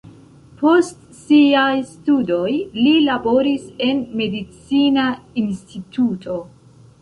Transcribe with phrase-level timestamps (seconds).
[0.59, 5.05] Post siaj studoj li laboris en medicina
[5.45, 6.41] instituto.